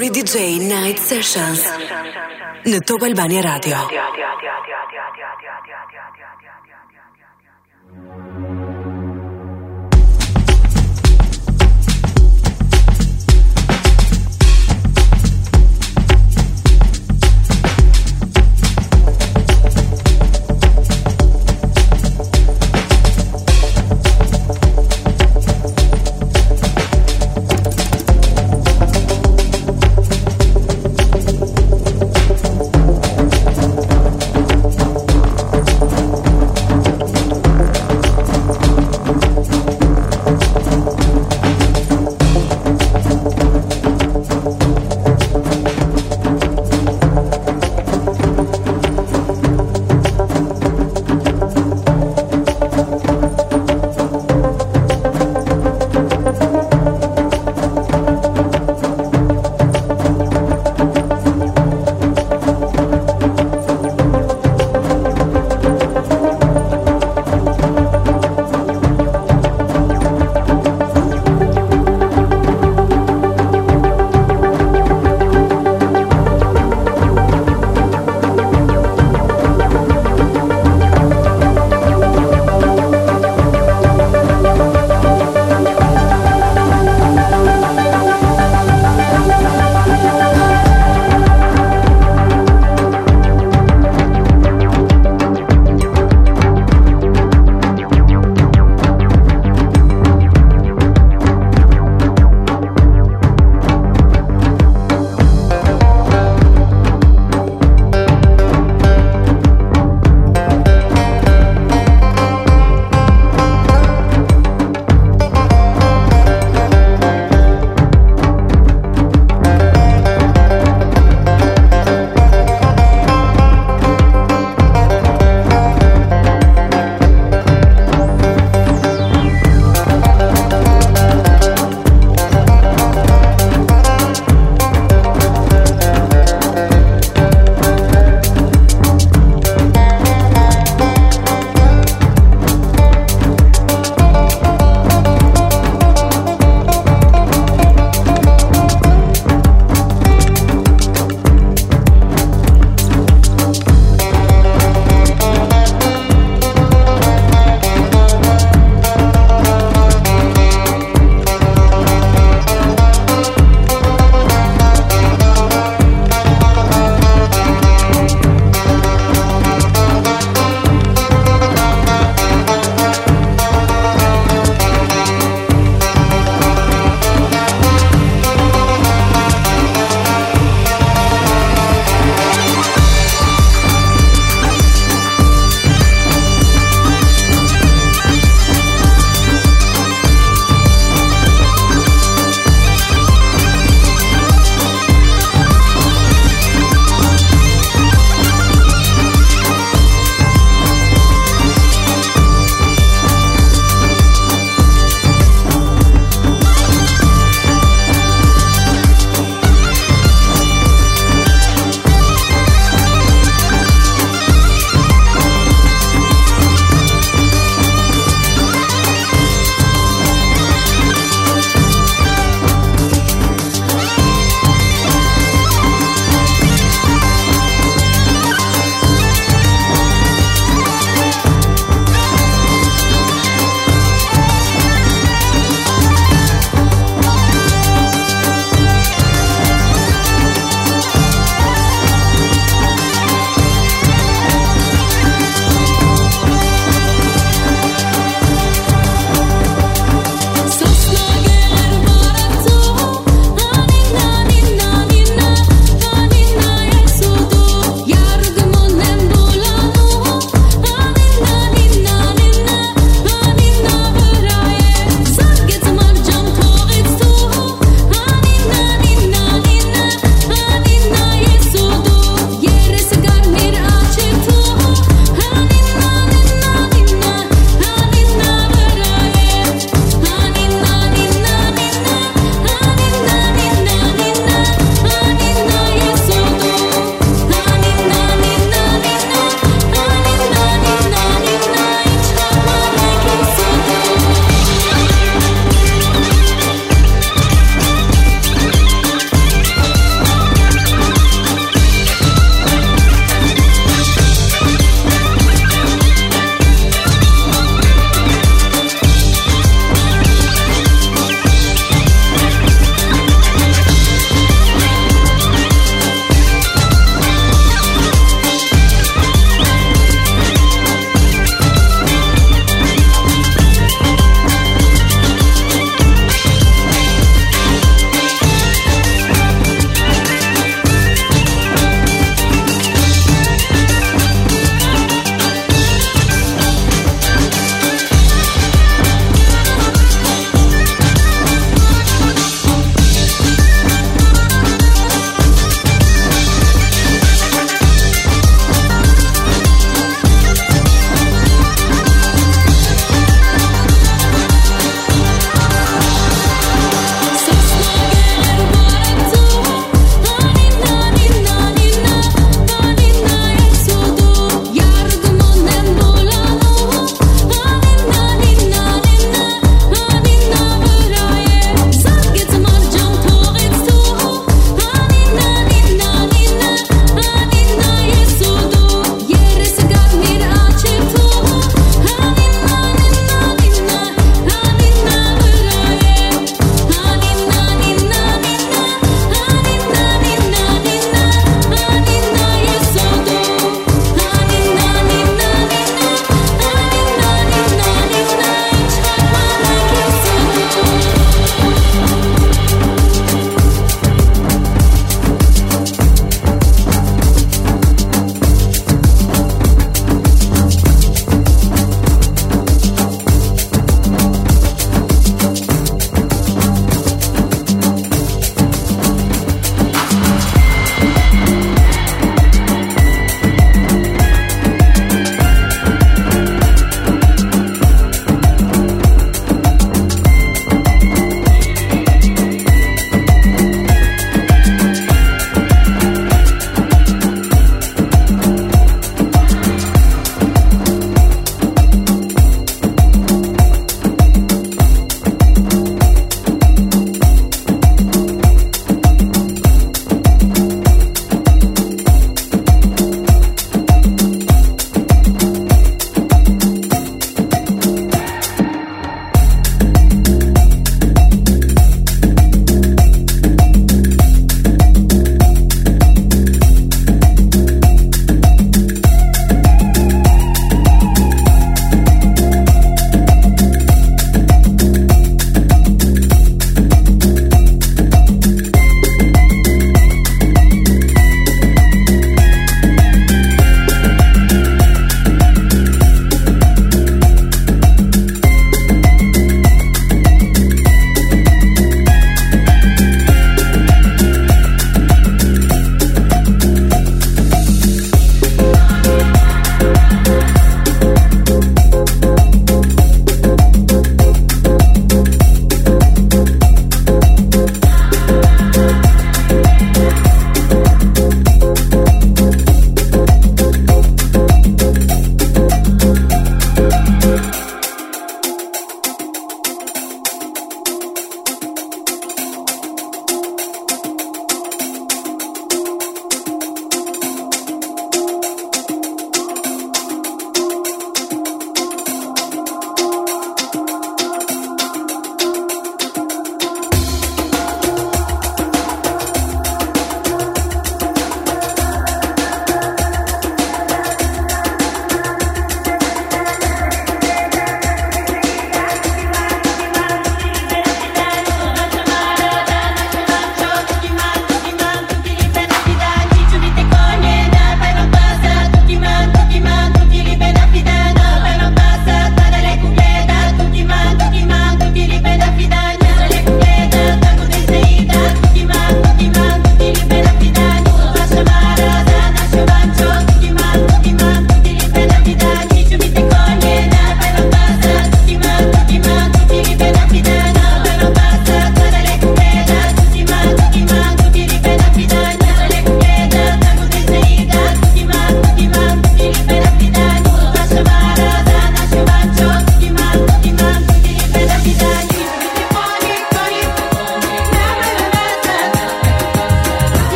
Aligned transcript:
Lori 0.00 0.08
DJ 0.16 0.64
Night 0.64 0.96
Sessions 0.96 1.66
në 2.64 2.80
Top 2.88 3.04
Albania 3.10 3.44
Radio. 3.50 3.84
Radio. 3.84 4.09